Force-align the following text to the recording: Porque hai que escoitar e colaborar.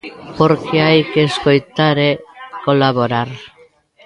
Porque 0.37 0.75
hai 0.87 0.99
que 1.11 1.21
escoitar 1.29 1.95
e 2.09 2.11
colaborar. 2.65 3.29